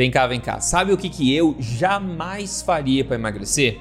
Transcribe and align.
Vem 0.00 0.10
cá, 0.10 0.26
vem 0.26 0.40
cá. 0.40 0.60
Sabe 0.60 0.94
o 0.94 0.96
que, 0.96 1.10
que 1.10 1.36
eu 1.36 1.54
jamais 1.58 2.62
faria 2.62 3.04
para 3.04 3.16
emagrecer? 3.16 3.78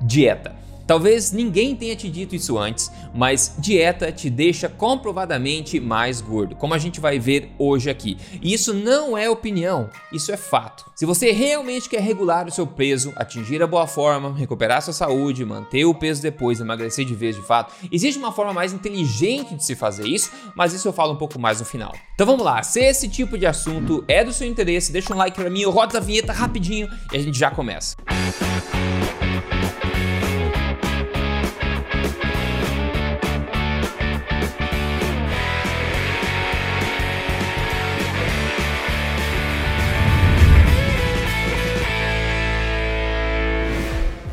Dieta. 0.00 0.61
Talvez 0.86 1.32
ninguém 1.32 1.74
tenha 1.74 1.96
te 1.96 2.08
dito 2.08 2.34
isso 2.34 2.58
antes, 2.58 2.90
mas 3.14 3.54
dieta 3.58 4.10
te 4.12 4.28
deixa 4.28 4.68
comprovadamente 4.68 5.80
mais 5.80 6.20
gordo, 6.20 6.56
como 6.56 6.74
a 6.74 6.78
gente 6.78 7.00
vai 7.00 7.18
ver 7.18 7.50
hoje 7.58 7.90
aqui. 7.90 8.16
E 8.40 8.52
isso 8.52 8.74
não 8.74 9.16
é 9.16 9.28
opinião, 9.28 9.88
isso 10.12 10.32
é 10.32 10.36
fato. 10.36 10.90
Se 10.94 11.06
você 11.06 11.32
realmente 11.32 11.88
quer 11.88 12.00
regular 12.00 12.46
o 12.46 12.50
seu 12.50 12.66
peso, 12.66 13.12
atingir 13.16 13.62
a 13.62 13.66
boa 13.66 13.86
forma, 13.86 14.34
recuperar 14.34 14.82
sua 14.82 14.92
saúde, 14.92 15.44
manter 15.44 15.84
o 15.84 15.94
peso 15.94 16.22
depois, 16.22 16.60
emagrecer 16.60 17.04
de 17.04 17.14
vez 17.14 17.36
de 17.36 17.42
fato, 17.42 17.72
existe 17.90 18.18
uma 18.18 18.32
forma 18.32 18.52
mais 18.52 18.72
inteligente 18.72 19.54
de 19.54 19.64
se 19.64 19.74
fazer 19.74 20.06
isso, 20.06 20.30
mas 20.54 20.72
isso 20.72 20.86
eu 20.86 20.92
falo 20.92 21.12
um 21.12 21.16
pouco 21.16 21.38
mais 21.38 21.60
no 21.60 21.66
final. 21.66 21.92
Então 22.14 22.26
vamos 22.26 22.44
lá, 22.44 22.62
se 22.62 22.80
esse 22.80 23.08
tipo 23.08 23.38
de 23.38 23.46
assunto 23.46 24.04
é 24.06 24.24
do 24.24 24.32
seu 24.32 24.46
interesse, 24.46 24.92
deixa 24.92 25.12
um 25.14 25.16
like 25.16 25.36
pra 25.36 25.50
mim, 25.50 25.64
roda 25.64 25.98
a 25.98 26.00
vinheta 26.00 26.32
rapidinho 26.32 26.88
e 27.12 27.16
a 27.16 27.20
gente 27.20 27.38
já 27.38 27.50
começa. 27.50 27.96
Música 28.10 29.81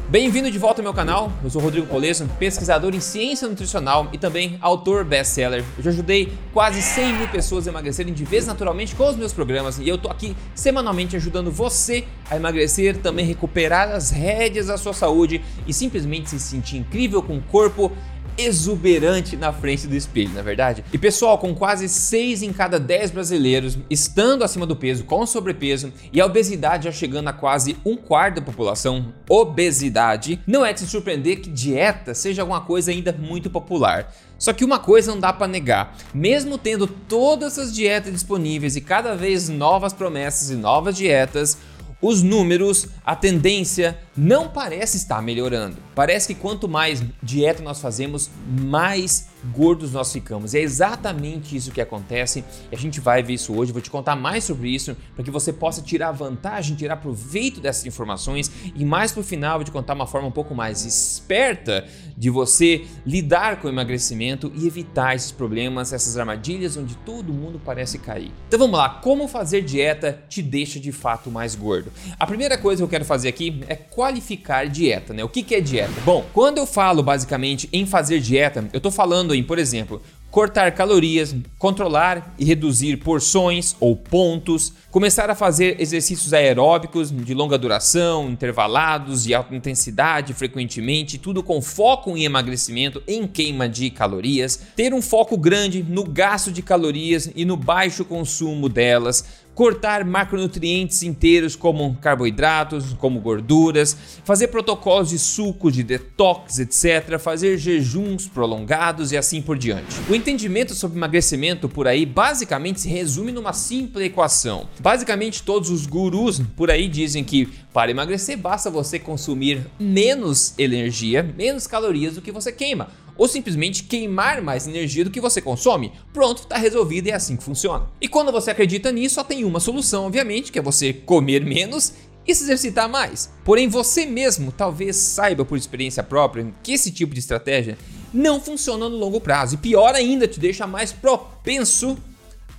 Bem-vindo 0.09 0.49
de 0.49 0.57
volta 0.57 0.81
ao 0.81 0.83
meu 0.83 0.91
canal, 0.91 1.31
eu 1.43 1.51
sou 1.51 1.61
Rodrigo 1.61 1.85
Polesso, 1.85 2.27
pesquisador 2.39 2.95
em 2.95 2.99
ciência 2.99 3.47
nutricional 3.47 4.09
e 4.11 4.17
também 4.17 4.57
autor 4.59 5.05
best-seller. 5.05 5.63
Eu 5.77 5.83
já 5.83 5.91
ajudei 5.91 6.33
quase 6.51 6.81
100 6.81 7.13
mil 7.13 7.27
pessoas 7.27 7.67
a 7.67 7.69
emagrecerem 7.69 8.11
de 8.11 8.25
vez 8.25 8.47
naturalmente 8.47 8.95
com 8.95 9.07
os 9.07 9.15
meus 9.15 9.31
programas 9.31 9.77
e 9.77 9.87
eu 9.87 9.99
tô 9.99 10.09
aqui 10.09 10.35
semanalmente 10.55 11.15
ajudando 11.15 11.51
você 11.51 12.05
a 12.27 12.35
emagrecer, 12.35 12.97
também 12.97 13.23
recuperar 13.23 13.91
as 13.91 14.09
rédeas 14.09 14.65
da 14.65 14.79
sua 14.79 14.93
saúde 14.93 15.43
e 15.67 15.73
simplesmente 15.75 16.31
se 16.31 16.39
sentir 16.39 16.77
incrível 16.77 17.21
com 17.21 17.37
o 17.37 17.41
corpo 17.43 17.91
exuberante 18.39 19.35
na 19.35 19.51
frente 19.51 19.87
do 19.87 19.95
espelho, 19.95 20.33
na 20.33 20.39
é 20.39 20.43
verdade? 20.43 20.83
E 20.93 20.97
pessoal, 20.97 21.37
com 21.37 21.53
quase 21.53 21.89
6 21.89 22.43
em 22.43 22.53
cada 22.53 22.79
10 22.79 23.11
brasileiros 23.11 23.77
estando 23.89 24.43
acima 24.43 24.65
do 24.65 24.75
peso, 24.75 25.03
com 25.03 25.25
sobrepeso, 25.25 25.91
e 26.13 26.21
a 26.21 26.25
obesidade 26.25 26.85
já 26.85 26.91
chegando 26.91 27.27
a 27.27 27.33
quase 27.33 27.77
um 27.85 27.97
quarto 27.97 28.35
da 28.35 28.41
população, 28.41 29.13
obesidade, 29.29 30.39
não 30.47 30.65
é 30.65 30.71
de 30.71 30.79
se 30.79 30.87
surpreender 30.87 31.41
que 31.41 31.49
dieta 31.49 32.13
seja 32.13 32.41
alguma 32.41 32.61
coisa 32.61 32.91
ainda 32.91 33.11
muito 33.11 33.49
popular. 33.49 34.13
Só 34.37 34.53
que 34.53 34.63
uma 34.63 34.79
coisa 34.79 35.11
não 35.11 35.19
dá 35.19 35.33
para 35.33 35.47
negar, 35.47 35.97
mesmo 36.13 36.57
tendo 36.57 36.87
todas 36.87 37.53
essas 37.53 37.75
dietas 37.75 38.13
disponíveis 38.13 38.77
e 38.77 38.81
cada 38.81 39.13
vez 39.15 39.49
novas 39.49 39.91
promessas 39.91 40.49
e 40.49 40.55
novas 40.55 40.95
dietas, 40.95 41.57
os 42.01 42.23
números, 42.23 42.87
a 43.05 43.15
tendência 43.15 43.97
não 44.15 44.47
parece 44.47 44.97
estar 44.97 45.21
melhorando. 45.21 45.77
Parece 45.93 46.33
que 46.33 46.39
quanto 46.39 46.67
mais 46.67 47.03
dieta 47.21 47.61
nós 47.61 47.81
fazemos, 47.81 48.29
mais 48.47 49.27
gordos 49.45 49.91
nós 49.91 50.11
ficamos. 50.11 50.53
É 50.53 50.59
exatamente 50.59 51.55
isso 51.55 51.71
que 51.71 51.81
acontece 51.81 52.43
e 52.71 52.75
a 52.75 52.77
gente 52.77 52.99
vai 52.99 53.23
ver 53.23 53.33
isso 53.33 53.53
hoje. 53.53 53.71
Vou 53.71 53.81
te 53.81 53.89
contar 53.89 54.15
mais 54.15 54.43
sobre 54.43 54.69
isso 54.69 54.95
para 55.15 55.23
que 55.23 55.31
você 55.31 55.51
possa 55.51 55.81
tirar 55.81 56.11
vantagem, 56.11 56.75
tirar 56.75 56.97
proveito 56.97 57.59
dessas 57.59 57.85
informações 57.85 58.51
e 58.75 58.85
mais 58.85 59.11
pro 59.11 59.23
final 59.23 59.57
vou 59.57 59.65
te 59.65 59.71
contar 59.71 59.93
uma 59.93 60.07
forma 60.07 60.27
um 60.27 60.31
pouco 60.31 60.53
mais 60.53 60.85
esperta 60.85 61.85
de 62.17 62.29
você 62.29 62.85
lidar 63.05 63.61
com 63.61 63.67
o 63.67 63.71
emagrecimento 63.71 64.51
e 64.55 64.67
evitar 64.67 65.15
esses 65.15 65.31
problemas, 65.31 65.93
essas 65.93 66.17
armadilhas 66.17 66.75
onde 66.77 66.95
todo 66.97 67.31
mundo 67.31 67.61
parece 67.63 67.97
cair. 67.97 68.31
Então 68.47 68.59
vamos 68.59 68.77
lá, 68.77 68.89
como 68.89 69.27
fazer 69.27 69.61
dieta 69.61 70.21
te 70.27 70.41
deixa 70.41 70.79
de 70.79 70.91
fato 70.91 71.31
mais 71.31 71.55
gordo? 71.55 71.91
A 72.19 72.27
primeira 72.27 72.57
coisa 72.57 72.81
que 72.81 72.83
eu 72.83 72.89
quero 72.89 73.05
fazer 73.05 73.29
aqui 73.29 73.61
é 73.67 73.75
qualificar 73.75 74.67
dieta, 74.67 75.13
né? 75.13 75.23
O 75.23 75.29
que 75.29 75.55
é 75.55 75.61
dieta? 75.61 76.01
Bom, 76.05 76.25
quando 76.33 76.57
eu 76.57 76.65
falo 76.65 77.01
basicamente 77.01 77.69
em 77.71 77.85
fazer 77.85 78.19
dieta, 78.19 78.67
eu 78.73 78.81
tô 78.81 78.91
falando 78.91 79.28
falando 79.29 79.35
em, 79.35 79.43
por 79.43 79.59
exemplo, 79.59 80.01
cortar 80.31 80.71
calorias, 80.73 81.35
controlar 81.57 82.35
e 82.37 82.45
reduzir 82.45 82.97
porções 82.97 83.75
ou 83.79 83.95
pontos, 83.95 84.73
começar 84.91 85.29
a 85.29 85.35
fazer 85.35 85.79
exercícios 85.79 86.33
aeróbicos 86.33 87.11
de 87.11 87.33
longa 87.33 87.57
duração, 87.57 88.29
intervalados 88.29 89.25
e 89.25 89.33
alta 89.33 89.55
intensidade 89.55 90.33
frequentemente, 90.33 91.17
tudo 91.17 91.41
com 91.41 91.61
foco 91.61 92.15
em 92.15 92.25
emagrecimento, 92.25 93.01
em 93.07 93.25
queima 93.27 93.67
de 93.67 93.89
calorias, 93.89 94.59
ter 94.75 94.93
um 94.93 95.01
foco 95.01 95.37
grande 95.37 95.83
no 95.83 96.03
gasto 96.03 96.51
de 96.51 96.61
calorias 96.61 97.29
e 97.35 97.43
no 97.43 97.57
baixo 97.57 98.05
consumo 98.05 98.69
delas, 98.69 99.25
cortar 99.53 100.05
macronutrientes 100.05 101.03
inteiros 101.03 101.55
como 101.55 101.95
carboidratos, 101.95 102.93
como 102.93 103.19
gorduras, 103.19 103.97
fazer 104.23 104.47
protocolos 104.47 105.09
de 105.09 105.19
suco, 105.19 105.69
de 105.71 105.83
detox, 105.83 106.59
etc., 106.59 107.19
fazer 107.19 107.57
jejuns 107.57 108.27
prolongados 108.27 109.11
e 109.11 109.17
assim 109.17 109.41
por 109.41 109.57
diante. 109.57 109.95
O 110.09 110.15
entendimento 110.15 110.73
sobre 110.73 110.97
emagrecimento 110.97 111.67
por 111.67 111.87
aí 111.87 112.05
basicamente 112.05 112.79
se 112.79 112.87
resume 112.87 113.31
numa 113.31 113.51
simples 113.51 114.05
equação. 114.05 114.67
Basicamente, 114.79 115.43
todos 115.43 115.69
os 115.69 115.85
gurus 115.85 116.41
por 116.55 116.71
aí 116.71 116.87
dizem 116.87 117.23
que 117.23 117.49
para 117.79 117.91
emagrecer 117.91 118.37
basta 118.37 118.69
você 118.69 118.99
consumir 118.99 119.65
menos 119.79 120.53
energia, 120.57 121.23
menos 121.23 121.65
calorias 121.65 122.15
do 122.15 122.21
que 122.21 122.29
você 122.29 122.51
queima 122.51 122.89
ou 123.15 123.25
simplesmente 123.25 123.83
queimar 123.83 124.41
mais 124.41 124.67
energia 124.67 125.05
do 125.05 125.09
que 125.09 125.21
você 125.21 125.41
consome. 125.41 125.93
Pronto, 126.11 126.41
está 126.41 126.57
resolvido 126.57 127.07
e 127.07 127.11
é 127.11 127.13
assim 127.13 127.37
que 127.37 127.43
funciona. 127.43 127.87
E 128.01 128.09
quando 128.09 128.33
você 128.33 128.51
acredita 128.51 128.91
nisso, 128.91 129.15
só 129.15 129.23
tem 129.23 129.45
uma 129.45 129.61
solução, 129.61 130.07
obviamente, 130.07 130.51
que 130.51 130.59
é 130.59 130.61
você 130.61 130.91
comer 130.91 131.45
menos 131.45 131.93
e 132.27 132.35
se 132.35 132.43
exercitar 132.43 132.89
mais. 132.89 133.31
Porém, 133.45 133.69
você 133.69 134.05
mesmo 134.05 134.51
talvez 134.51 134.97
saiba 134.97 135.45
por 135.45 135.57
experiência 135.57 136.03
própria 136.03 136.53
que 136.61 136.73
esse 136.73 136.91
tipo 136.91 137.13
de 137.13 137.21
estratégia 137.21 137.77
não 138.13 138.41
funciona 138.41 138.89
no 138.89 138.97
longo 138.97 139.21
prazo 139.21 139.55
e 139.55 139.57
pior 139.57 139.95
ainda, 139.95 140.27
te 140.27 140.37
deixa 140.37 140.67
mais 140.67 140.91
propenso 140.91 141.97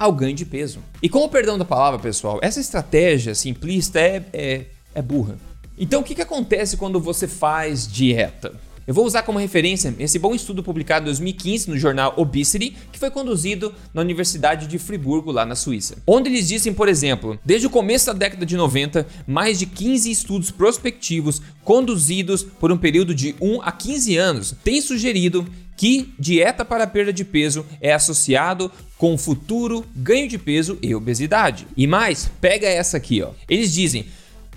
ao 0.01 0.13
ganho 0.13 0.35
de 0.35 0.47
peso. 0.47 0.79
E 1.03 1.11
com 1.11 1.19
o 1.19 1.29
perdão 1.29 1.59
da 1.59 1.65
palavra, 1.67 1.99
pessoal, 2.01 2.39
essa 2.41 2.59
estratégia 2.59 3.35
simplista 3.35 4.01
é, 4.01 4.25
é, 4.33 4.65
é 4.95 5.03
burra. 5.03 5.37
Então, 5.78 6.01
o 6.01 6.05
que, 6.05 6.15
que 6.15 6.23
acontece 6.23 6.77
quando 6.77 7.01
você 7.01 7.27
faz 7.27 7.87
dieta? 7.87 8.53
Eu 8.87 8.95
vou 8.95 9.06
usar 9.06 9.23
como 9.23 9.39
referência 9.39 9.95
esse 10.01 10.19
bom 10.19 10.34
estudo 10.34 10.65
publicado 10.65 11.05
em 11.05 11.06
2015 11.06 11.71
no 11.71 11.78
jornal 11.78 12.12
Obesity, 12.17 12.77
que 12.91 12.99
foi 12.99 13.09
conduzido 13.09 13.73
na 13.95 14.01
Universidade 14.01 14.67
de 14.67 14.78
Friburgo, 14.78 15.31
lá 15.31 15.47
na 15.47 15.55
Suíça. 15.55 15.97
Onde 16.06 16.28
eles 16.28 16.49
dizem, 16.49 16.75
por 16.75 16.89
exemplo, 16.89 17.39
desde 17.45 17.69
o 17.69 17.71
começo 17.71 18.06
da 18.06 18.12
década 18.12 18.45
de 18.45 18.56
90, 18.56 19.06
mais 19.28 19.61
de 19.61 19.67
15 19.67 20.11
estudos 20.11 20.51
prospectivos 20.51 21.41
conduzidos 21.62 22.43
por 22.43 22.72
um 22.72 22.77
período 22.77 23.15
de 23.15 23.37
1 23.41 23.62
a 23.62 23.71
15 23.71 24.17
anos 24.17 24.55
têm 24.65 24.81
sugerido 24.81 25.47
que 25.77 26.12
dieta 26.19 26.65
para 26.65 26.87
perda 26.87 27.12
de 27.12 27.25
peso 27.25 27.65
é 27.81 27.93
associado 27.93 28.71
com 28.99 29.17
futuro 29.17 29.87
ganho 29.95 30.28
de 30.28 30.37
peso 30.37 30.77
e 30.83 30.95
obesidade. 30.95 31.67
E 31.77 31.87
mais, 31.87 32.31
pega 32.41 32.67
essa 32.67 32.97
aqui, 32.97 33.22
ó. 33.22 33.31
Eles 33.49 33.72
dizem 33.72 34.05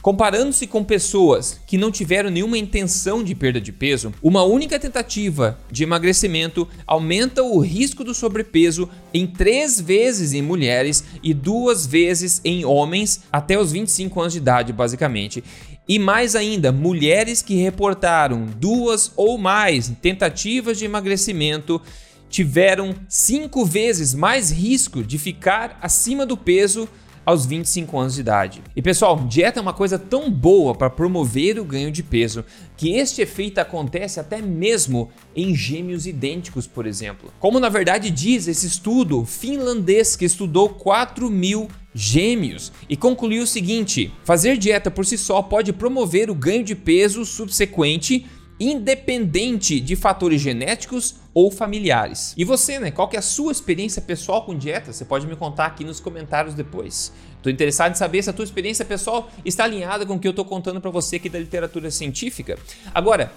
Comparando-se 0.03 0.67
com 0.67 0.83
pessoas 0.83 1.61
que 1.65 1.77
não 1.77 1.89
tiveram 1.89 2.29
nenhuma 2.29 2.57
intenção 2.57 3.23
de 3.23 3.33
perda 3.33 3.61
de 3.61 3.71
peso, 3.71 4.11
uma 4.21 4.43
única 4.43 4.77
tentativa 4.77 5.57
de 5.71 5.83
emagrecimento 5.83 6.67
aumenta 6.85 7.41
o 7.41 7.57
risco 7.59 8.03
do 8.03 8.13
sobrepeso 8.13 8.89
em 9.13 9.25
três 9.25 9.79
vezes 9.79 10.33
em 10.33 10.41
mulheres 10.41 11.05
e 11.23 11.33
duas 11.33 11.85
vezes 11.85 12.41
em 12.43 12.65
homens 12.65 13.21
até 13.31 13.57
os 13.57 13.71
25 13.71 14.19
anos 14.19 14.33
de 14.33 14.39
idade, 14.39 14.73
basicamente. 14.73 15.41
E 15.87 15.97
mais 15.97 16.35
ainda, 16.35 16.69
mulheres 16.69 17.41
que 17.41 17.55
reportaram 17.55 18.45
duas 18.57 19.09
ou 19.15 19.37
mais 19.37 19.89
tentativas 20.01 20.77
de 20.77 20.83
emagrecimento 20.83 21.81
tiveram 22.29 22.93
cinco 23.07 23.63
vezes 23.63 24.13
mais 24.13 24.51
risco 24.51 25.01
de 25.01 25.17
ficar 25.17 25.79
acima 25.81 26.25
do 26.25 26.35
peso 26.35 26.89
aos 27.25 27.45
25 27.45 27.97
anos 27.97 28.15
de 28.15 28.21
idade. 28.21 28.61
E 28.75 28.81
pessoal, 28.81 29.17
dieta 29.27 29.59
é 29.59 29.61
uma 29.61 29.73
coisa 29.73 29.97
tão 29.97 30.29
boa 30.29 30.75
para 30.75 30.89
promover 30.89 31.59
o 31.59 31.65
ganho 31.65 31.91
de 31.91 32.03
peso 32.03 32.43
que 32.75 32.95
este 32.95 33.21
efeito 33.21 33.59
acontece 33.59 34.19
até 34.19 34.41
mesmo 34.41 35.09
em 35.35 35.55
gêmeos 35.55 36.05
idênticos, 36.05 36.67
por 36.67 36.85
exemplo. 36.85 37.31
Como 37.39 37.59
na 37.59 37.69
verdade 37.69 38.09
diz 38.09 38.47
esse 38.47 38.67
estudo 38.67 39.25
finlandês 39.25 40.15
que 40.15 40.25
estudou 40.25 40.69
4 40.69 41.29
mil 41.29 41.67
gêmeos 41.93 42.71
e 42.89 42.97
concluiu 42.97 43.43
o 43.43 43.47
seguinte: 43.47 44.11
fazer 44.23 44.57
dieta 44.57 44.89
por 44.89 45.05
si 45.05 45.17
só 45.17 45.41
pode 45.41 45.71
promover 45.71 46.29
o 46.29 46.35
ganho 46.35 46.63
de 46.63 46.75
peso 46.75 47.23
subsequente 47.25 48.25
independente 48.71 49.79
de 49.79 49.95
fatores 49.95 50.41
genéticos 50.41 51.15
ou 51.33 51.49
familiares. 51.49 52.33
E 52.37 52.45
você, 52.45 52.79
né? 52.79 52.91
Qual 52.91 53.07
que 53.07 53.15
é 53.15 53.19
a 53.19 53.23
sua 53.23 53.51
experiência 53.51 54.01
pessoal 54.01 54.45
com 54.45 54.55
dieta? 54.55 54.93
Você 54.93 55.03
pode 55.03 55.25
me 55.27 55.35
contar 55.35 55.65
aqui 55.65 55.83
nos 55.83 55.99
comentários 55.99 56.53
depois. 56.53 57.11
Estou 57.37 57.51
interessado 57.51 57.91
em 57.91 57.95
saber 57.95 58.23
se 58.23 58.29
a 58.29 58.33
tua 58.33 58.45
experiência 58.45 58.85
pessoal 58.85 59.29
está 59.43 59.65
alinhada 59.65 60.05
com 60.05 60.15
o 60.15 60.19
que 60.19 60.27
eu 60.27 60.31
estou 60.31 60.45
contando 60.45 60.79
para 60.79 60.91
você 60.91 61.17
aqui 61.17 61.29
da 61.29 61.39
literatura 61.39 61.91
científica. 61.91 62.57
Agora, 62.93 63.33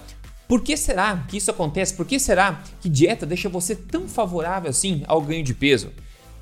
por 0.47 0.63
que 0.63 0.77
será 0.77 1.25
que 1.29 1.39
isso 1.39 1.51
acontece? 1.51 1.95
Por 1.95 2.07
que 2.07 2.21
será 2.21 2.63
que 2.81 2.89
dieta 2.89 3.27
deixa 3.27 3.49
você 3.49 3.75
tão 3.75 4.07
favorável 4.07 4.71
assim 4.71 5.03
ao 5.09 5.21
ganho 5.21 5.43
de 5.43 5.55
peso? 5.55 5.91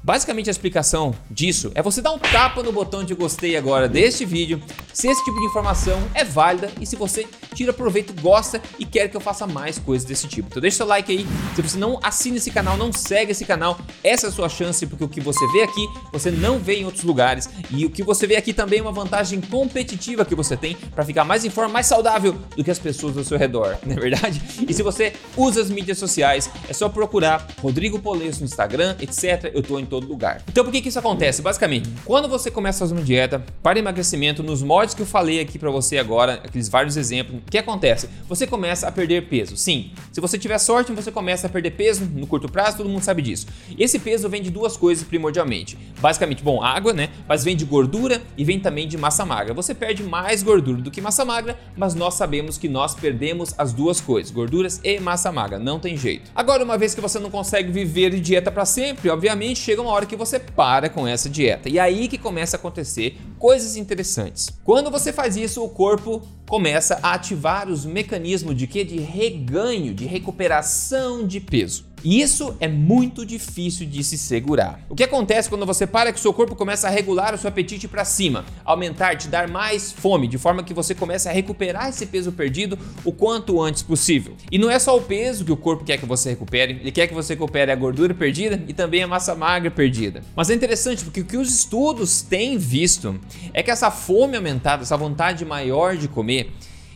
Basicamente 0.02 0.50
a 0.50 0.52
explicação 0.52 1.14
disso 1.30 1.72
é 1.74 1.80
você 1.80 2.02
dar 2.02 2.12
um 2.12 2.18
tapa 2.18 2.62
no 2.62 2.70
botão 2.70 3.02
de 3.02 3.14
gostei 3.14 3.56
agora 3.56 3.88
deste 3.88 4.26
vídeo, 4.26 4.62
se 4.92 5.08
esse 5.08 5.24
tipo 5.24 5.40
de 5.40 5.46
informação 5.46 5.98
é 6.12 6.22
válida 6.22 6.70
e 6.78 6.84
se 6.84 6.94
você 6.94 7.26
tira 7.54 7.72
proveito, 7.72 8.12
gosta 8.20 8.60
e 8.78 8.84
quer 8.84 9.08
que 9.08 9.16
eu 9.16 9.20
faça 9.20 9.46
mais 9.46 9.78
coisas 9.78 10.06
desse 10.06 10.26
tipo. 10.28 10.48
Então 10.48 10.60
deixa 10.60 10.78
seu 10.78 10.86
like 10.86 11.10
aí, 11.10 11.26
se 11.54 11.62
você 11.62 11.78
não 11.78 11.98
assina 12.02 12.36
esse 12.36 12.50
canal, 12.50 12.76
não 12.76 12.92
segue 12.92 13.32
esse 13.32 13.44
canal, 13.44 13.78
essa 14.02 14.26
é 14.26 14.28
a 14.28 14.32
sua 14.32 14.48
chance, 14.48 14.86
porque 14.86 15.04
o 15.04 15.08
que 15.08 15.20
você 15.20 15.46
vê 15.52 15.62
aqui, 15.62 15.86
você 16.12 16.30
não 16.30 16.58
vê 16.58 16.76
em 16.76 16.84
outros 16.84 17.04
lugares 17.04 17.48
e 17.70 17.86
o 17.86 17.90
que 17.90 18.02
você 18.02 18.26
vê 18.26 18.36
aqui 18.36 18.52
também 18.52 18.80
é 18.80 18.82
uma 18.82 18.92
vantagem 18.92 19.40
competitiva 19.40 20.24
que 20.24 20.34
você 20.34 20.56
tem 20.56 20.76
para 20.94 21.04
ficar 21.04 21.24
mais 21.24 21.44
em 21.44 21.50
forma, 21.50 21.72
mais 21.72 21.86
saudável 21.86 22.36
do 22.56 22.64
que 22.64 22.70
as 22.70 22.78
pessoas 22.78 23.16
ao 23.16 23.24
seu 23.24 23.38
redor, 23.38 23.76
não 23.86 23.96
é 23.96 24.00
verdade? 24.00 24.42
E 24.68 24.74
se 24.74 24.82
você 24.82 25.12
usa 25.36 25.60
as 25.62 25.70
mídias 25.70 25.98
sociais, 25.98 26.50
é 26.68 26.72
só 26.72 26.88
procurar 26.88 27.46
Rodrigo 27.60 27.98
Polesso 27.98 28.40
no 28.40 28.46
Instagram, 28.46 28.96
etc. 29.00 29.50
Eu 29.54 29.62
tô 29.62 29.78
em 29.78 29.86
todo 29.86 30.06
lugar. 30.06 30.42
Então 30.48 30.64
por 30.64 30.72
que 30.72 30.82
que 30.82 30.88
isso 30.88 30.98
acontece? 30.98 31.42
Basicamente, 31.42 31.88
quando 32.04 32.28
você 32.28 32.50
começa 32.50 32.78
a 32.78 32.80
fazer 32.80 32.94
uma 32.94 33.04
dieta 33.04 33.44
para 33.62 33.78
emagrecimento, 33.78 34.42
nos 34.42 34.62
modos 34.62 34.94
que 34.94 35.02
eu 35.02 35.06
falei 35.06 35.40
aqui 35.40 35.58
para 35.58 35.70
você 35.70 35.98
agora, 35.98 36.34
aqueles 36.44 36.68
vários 36.68 36.96
exemplos, 36.96 37.40
o 37.46 37.50
que 37.50 37.58
acontece? 37.58 38.08
Você 38.28 38.46
começa 38.46 38.88
a 38.88 38.92
perder 38.92 39.28
peso. 39.28 39.56
Sim, 39.56 39.92
se 40.10 40.20
você 40.20 40.38
tiver 40.38 40.58
sorte, 40.58 40.92
você 40.92 41.12
começa 41.12 41.46
a 41.46 41.50
perder 41.50 41.72
peso 41.72 42.04
no 42.04 42.26
curto 42.26 42.50
prazo, 42.50 42.78
todo 42.78 42.88
mundo 42.88 43.02
sabe 43.02 43.22
disso. 43.22 43.46
Esse 43.78 43.98
peso 43.98 44.28
vem 44.28 44.42
de 44.42 44.50
duas 44.50 44.76
coisas 44.76 45.04
primordialmente. 45.04 45.78
Basicamente, 46.00 46.42
bom, 46.42 46.62
água, 46.62 46.92
né? 46.92 47.10
Mas 47.28 47.44
vem 47.44 47.56
de 47.56 47.64
gordura 47.64 48.22
e 48.36 48.44
vem 48.44 48.58
também 48.58 48.88
de 48.88 48.96
massa 48.96 49.24
magra. 49.24 49.54
Você 49.54 49.74
perde 49.74 50.02
mais 50.02 50.42
gordura 50.42 50.80
do 50.80 50.90
que 50.90 51.00
massa 51.00 51.24
magra, 51.24 51.58
mas 51.76 51.94
nós 51.94 52.14
sabemos 52.14 52.58
que 52.58 52.68
nós 52.68 52.94
perdemos 52.94 53.54
as 53.58 53.72
duas 53.72 54.00
coisas, 54.00 54.32
gorduras 54.32 54.80
e 54.82 54.98
massa 54.98 55.30
magra, 55.30 55.58
não 55.58 55.78
tem 55.78 55.96
jeito. 55.96 56.30
Agora, 56.34 56.64
uma 56.64 56.78
vez 56.78 56.94
que 56.94 57.00
você 57.00 57.18
não 57.18 57.30
consegue 57.30 57.70
viver 57.70 58.10
de 58.10 58.20
dieta 58.20 58.50
para 58.50 58.64
sempre, 58.64 59.10
obviamente 59.10 59.60
chega 59.60 59.82
uma 59.82 59.90
hora 59.90 60.06
que 60.06 60.16
você 60.16 60.38
para 60.38 60.88
com 60.88 61.06
essa 61.06 61.28
dieta. 61.28 61.68
E 61.68 61.78
aí 61.78 62.08
que 62.08 62.18
começa 62.18 62.56
a 62.56 62.58
acontecer 62.58 63.18
coisas 63.44 63.76
interessantes. 63.76 64.48
Quando 64.64 64.90
você 64.90 65.12
faz 65.12 65.36
isso, 65.36 65.62
o 65.62 65.68
corpo 65.68 66.22
começa 66.48 66.98
a 67.02 67.12
ativar 67.12 67.68
os 67.68 67.84
mecanismos 67.84 68.56
de 68.56 68.66
que 68.66 68.82
de 68.82 68.96
reganho, 68.96 69.92
de 69.92 70.06
recuperação 70.06 71.26
de 71.26 71.40
peso. 71.40 71.84
E 72.04 72.20
isso 72.20 72.54
é 72.60 72.68
muito 72.68 73.24
difícil 73.24 73.86
de 73.86 74.04
se 74.04 74.18
segurar. 74.18 74.78
O 74.90 74.94
que 74.94 75.02
acontece 75.02 75.48
quando 75.48 75.64
você 75.64 75.86
para 75.86 76.12
que 76.12 76.18
o 76.18 76.22
seu 76.22 76.34
corpo 76.34 76.54
começa 76.54 76.86
a 76.86 76.90
regular 76.90 77.34
o 77.34 77.38
seu 77.38 77.48
apetite 77.48 77.88
para 77.88 78.04
cima, 78.04 78.44
aumentar, 78.62 79.16
te 79.16 79.26
dar 79.26 79.48
mais 79.48 79.90
fome, 79.90 80.28
de 80.28 80.36
forma 80.36 80.62
que 80.62 80.74
você 80.74 80.94
começa 80.94 81.30
a 81.30 81.32
recuperar 81.32 81.88
esse 81.88 82.04
peso 82.04 82.30
perdido 82.30 82.78
o 83.04 83.10
quanto 83.10 83.62
antes 83.62 83.82
possível. 83.82 84.34
E 84.52 84.58
não 84.58 84.70
é 84.70 84.78
só 84.78 84.94
o 84.94 85.00
peso 85.00 85.46
que 85.46 85.52
o 85.52 85.56
corpo 85.56 85.82
quer 85.82 85.96
que 85.96 86.04
você 86.04 86.30
recupere, 86.30 86.74
ele 86.74 86.92
quer 86.92 87.06
que 87.06 87.14
você 87.14 87.32
recupere 87.32 87.72
a 87.72 87.76
gordura 87.76 88.12
perdida 88.12 88.62
e 88.68 88.74
também 88.74 89.02
a 89.02 89.06
massa 89.06 89.34
magra 89.34 89.70
perdida. 89.70 90.22
Mas 90.36 90.50
é 90.50 90.54
interessante 90.54 91.02
porque 91.02 91.20
o 91.20 91.24
que 91.24 91.38
os 91.38 91.54
estudos 91.54 92.20
têm 92.20 92.58
visto 92.58 93.18
é 93.54 93.62
que 93.62 93.70
essa 93.70 93.90
fome 93.90 94.36
aumentada, 94.36 94.82
essa 94.82 94.96
vontade 94.96 95.42
maior 95.44 95.96
de 95.96 96.06
comer, 96.06 96.52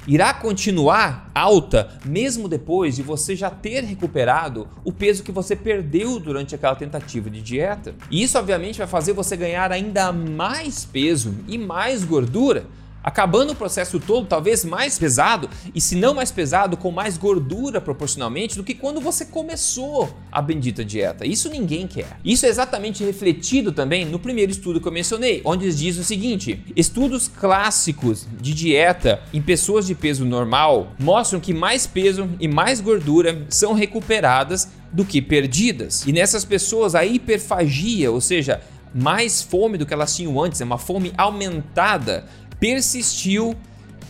irá 0.08 0.32
continuar 0.32 1.30
alta 1.34 1.90
mesmo 2.04 2.48
depois 2.48 2.96
de 2.96 3.02
você 3.02 3.36
já 3.36 3.50
ter 3.50 3.84
recuperado 3.84 4.66
o 4.82 4.90
peso 4.90 5.22
que 5.22 5.30
você 5.30 5.54
perdeu 5.54 6.18
durante 6.18 6.54
aquela 6.54 6.74
tentativa 6.74 7.28
de 7.28 7.42
dieta. 7.42 7.94
E 8.10 8.22
isso, 8.22 8.38
obviamente, 8.38 8.78
vai 8.78 8.86
fazer 8.86 9.12
você 9.12 9.36
ganhar 9.36 9.70
ainda 9.70 10.10
mais 10.10 10.86
peso 10.86 11.34
e 11.46 11.58
mais 11.58 12.04
gordura 12.04 12.64
acabando 13.08 13.54
o 13.54 13.56
processo 13.56 13.98
todo 13.98 14.26
talvez 14.26 14.66
mais 14.66 14.98
pesado 14.98 15.48
e 15.74 15.80
se 15.80 15.96
não 15.96 16.12
mais 16.12 16.30
pesado 16.30 16.76
com 16.76 16.90
mais 16.90 17.16
gordura 17.16 17.80
proporcionalmente 17.80 18.54
do 18.54 18.62
que 18.62 18.74
quando 18.74 19.00
você 19.00 19.24
começou 19.24 20.14
a 20.30 20.42
bendita 20.42 20.84
dieta. 20.84 21.26
Isso 21.26 21.48
ninguém 21.48 21.86
quer. 21.86 22.18
Isso 22.22 22.44
é 22.44 22.50
exatamente 22.50 23.02
refletido 23.02 23.72
também 23.72 24.04
no 24.04 24.18
primeiro 24.18 24.52
estudo 24.52 24.78
que 24.78 24.86
eu 24.86 24.92
mencionei, 24.92 25.40
onde 25.42 25.74
diz 25.74 25.96
o 25.96 26.04
seguinte: 26.04 26.62
estudos 26.76 27.28
clássicos 27.28 28.26
de 28.38 28.52
dieta 28.52 29.22
em 29.32 29.40
pessoas 29.40 29.86
de 29.86 29.94
peso 29.94 30.26
normal 30.26 30.92
mostram 30.98 31.40
que 31.40 31.54
mais 31.54 31.86
peso 31.86 32.28
e 32.38 32.46
mais 32.46 32.78
gordura 32.78 33.46
são 33.48 33.72
recuperadas 33.72 34.68
do 34.92 35.02
que 35.02 35.22
perdidas. 35.22 36.04
E 36.06 36.12
nessas 36.12 36.44
pessoas 36.44 36.94
a 36.94 37.06
hiperfagia, 37.06 38.10
ou 38.10 38.20
seja, 38.20 38.60
mais 38.94 39.42
fome 39.42 39.78
do 39.78 39.86
que 39.86 39.94
elas 39.94 40.14
tinham 40.14 40.42
antes, 40.42 40.60
é 40.60 40.64
uma 40.64 40.78
fome 40.78 41.12
aumentada, 41.16 42.26
persistiu 42.60 43.54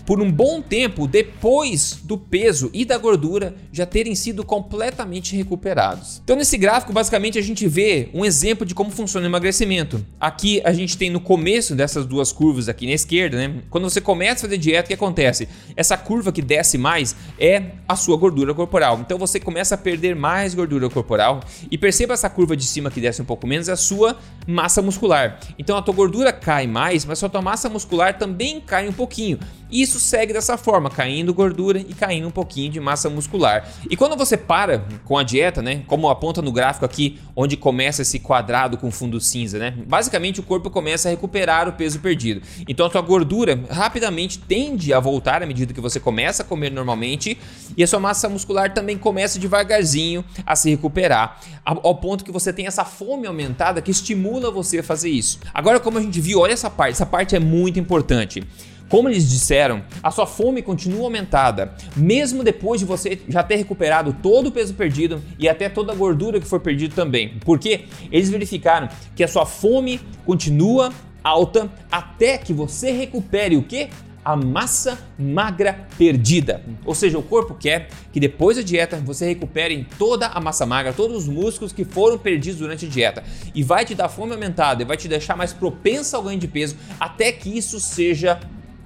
por 0.09 0.23
um 0.23 0.33
bom 0.33 0.63
tempo 0.63 1.07
depois 1.07 2.01
do 2.03 2.17
peso 2.17 2.71
e 2.73 2.83
da 2.87 2.97
gordura 2.97 3.55
já 3.71 3.85
terem 3.85 4.15
sido 4.15 4.43
completamente 4.43 5.37
recuperados. 5.37 6.23
Então, 6.25 6.35
nesse 6.35 6.57
gráfico, 6.57 6.95
basicamente, 6.95 7.39
a 7.39 7.43
gente 7.43 7.69
vê 7.69 8.09
um 8.15 8.25
exemplo 8.25 8.65
de 8.65 8.75
como 8.75 8.91
funciona 8.91 9.27
o 9.27 9.29
emagrecimento. 9.29 10.03
Aqui 10.19 10.63
a 10.65 10.73
gente 10.73 10.97
tem 10.97 11.11
no 11.11 11.21
começo 11.21 11.75
dessas 11.75 12.07
duas 12.07 12.33
curvas 12.33 12.71
aqui 12.71 12.87
na 12.87 12.93
esquerda, 12.93 13.37
né? 13.37 13.57
Quando 13.69 13.85
você 13.85 14.01
começa 14.01 14.47
a 14.47 14.49
fazer 14.49 14.57
dieta, 14.57 14.85
o 14.85 14.89
que 14.89 14.95
acontece? 14.95 15.47
Essa 15.77 15.99
curva 15.99 16.33
que 16.33 16.41
desce 16.41 16.79
mais 16.79 17.15
é 17.39 17.73
a 17.87 17.95
sua 17.95 18.17
gordura 18.17 18.55
corporal. 18.55 19.01
Então 19.05 19.19
você 19.19 19.39
começa 19.39 19.75
a 19.75 19.79
perder 19.79 20.17
mais 20.17 20.55
gordura 20.55 20.89
corporal 20.89 21.41
e 21.71 21.77
perceba 21.77 22.15
essa 22.15 22.31
curva 22.31 22.57
de 22.57 22.65
cima 22.65 22.91
que 22.91 22.99
desce 22.99 23.21
um 23.21 23.27
pouco 23.27 23.47
menos, 23.47 23.69
é 23.69 23.73
a 23.73 23.77
sua 23.77 24.17
massa 24.47 24.81
muscular. 24.81 25.39
Então 25.59 25.77
a 25.77 25.83
tua 25.83 25.93
gordura 25.93 26.33
cai 26.33 26.67
mais, 26.67 27.05
mas 27.05 27.23
a 27.23 27.29
tua 27.29 27.43
massa 27.43 27.69
muscular 27.69 28.17
também 28.17 28.59
cai 28.59 28.89
um 28.89 28.93
pouquinho. 28.95 29.39
Isso 29.71 30.01
segue 30.01 30.33
dessa 30.33 30.57
forma, 30.57 30.91
caindo 30.91 31.35
gordura 31.35 31.79
e 31.79 31.95
caindo 31.95 32.29
um 32.29 32.31
pouquinho 32.31 32.71
de 32.73 32.81
massa 32.81 33.11
muscular. 33.11 33.69
E 33.91 33.97
quando 33.97 34.17
você 34.17 34.37
para 34.37 34.85
com 35.05 35.19
a 35.19 35.23
dieta, 35.23 35.61
né, 35.61 35.83
como 35.87 36.09
aponta 36.09 36.41
no 36.41 36.51
gráfico 36.51 36.85
aqui, 36.85 37.19
onde 37.37 37.57
começa 37.57 38.03
esse 38.03 38.19
quadrado 38.19 38.79
com 38.79 38.91
fundo 38.91 39.21
cinza, 39.21 39.59
né, 39.59 39.75
basicamente 39.87 40.41
o 40.41 40.43
corpo 40.43 40.71
começa 40.71 41.09
a 41.09 41.11
recuperar 41.11 41.69
o 41.69 41.73
peso 41.73 42.01
perdido. 42.01 42.41
Então 42.67 42.87
a 42.87 42.91
sua 42.91 43.03
gordura 43.03 43.61
rapidamente 43.71 44.39
tende 44.39 44.93
a 44.93 45.01
voltar 45.01 45.43
à 45.43 45.47
medida 45.47 45.75
que 45.75 45.81
você 45.81 46.01
começa 46.01 46.43
a 46.43 46.47
comer 46.47 46.71
normalmente 46.71 47.39
e 47.77 47.83
a 47.83 47.87
sua 47.87 48.01
massa 48.01 48.29
muscular 48.29 48.73
também 48.73 48.97
começa 48.97 49.39
devagarzinho 49.39 50.25
a 50.47 50.57
se 50.57 50.71
recuperar, 50.71 51.41
ao 51.65 51.95
ponto 51.95 52.25
que 52.25 52.33
você 52.33 52.53
tem 52.53 52.67
essa 52.67 52.85
fome 52.85 53.27
aumentada 53.27 53.83
que 53.83 53.91
estimula 53.91 54.51
você 54.51 54.79
a 54.79 54.83
fazer 54.83 55.11
isso. 55.11 55.39
Agora, 55.53 55.79
como 55.79 55.99
a 55.99 56.01
gente 56.01 56.21
viu, 56.21 56.41
olha 56.41 56.53
essa 56.53 56.71
parte, 56.71 56.93
essa 56.93 57.07
parte 57.07 57.37
é 57.37 57.39
muito 57.39 57.79
importante. 57.79 58.43
Como 58.89 59.09
eles 59.09 59.29
disseram, 59.29 59.83
a 60.03 60.11
sua 60.11 60.27
fome 60.27 60.63
continua 60.63 61.05
aumentada, 61.05 61.75
mesmo 61.95 62.43
depois 62.43 62.81
de 62.81 62.87
você 62.87 63.21
já 63.29 63.43
ter 63.43 63.57
recuperado 63.57 64.17
todo 64.23 64.47
o 64.47 64.53
peso 64.53 64.75
perdido 64.75 65.23
e 65.39 65.49
até 65.49 65.69
toda 65.69 65.93
a 65.93 65.95
gordura 65.95 66.41
que 66.41 66.47
foi 66.47 66.61
perdida 66.61 66.95
também. 66.95 67.39
Porque 67.45 67.85
eles 68.11 68.31
verificaram 68.31 68.89
que 69.15 69.23
a 69.23 69.29
sua 69.29 69.45
fome 69.45 70.01
continua 70.25 70.91
alta 71.23 71.71
até 71.91 72.39
que 72.39 72.53
você 72.53 72.91
recupere 72.91 73.57
o 73.57 73.63
que? 73.63 73.89
a 74.25 74.37
massa 74.37 74.99
magra 75.19 75.87
perdida. 75.97 76.63
Ou 76.85 76.95
seja, 76.95 77.19
o 77.19 77.23
corpo 77.23 77.55
quer 77.55 77.89
que 78.13 78.21
depois 78.21 78.59
da 78.59 78.63
dieta 78.63 78.99
você 78.99 79.25
recupere 79.25 79.87
toda 79.99 80.27
a 80.27 80.39
massa 80.39 80.67
magra, 80.67 80.93
todos 80.93 81.17
os 81.17 81.29
músculos 81.29 81.73
que 81.73 81.83
foram 81.83 82.19
perdidos 82.19 82.59
durante 82.59 82.85
a 82.85 82.89
dieta. 82.91 83.25
E 83.55 83.63
vai 83.63 83.87
te 83.87 83.95
dar 83.95 84.11
fome 84.11 84.35
aumentada 84.35 84.83
e 84.83 84.85
vai 84.85 84.99
te 84.99 85.09
deixar 85.09 85.35
mais 85.35 85.55
propensa 85.55 86.19
ao 86.19 86.25
ganho 86.25 86.39
de 86.39 86.47
peso 86.47 86.77
até 87.01 87.33
que 87.33 87.57
isso 87.57 87.81
seja 87.81 88.39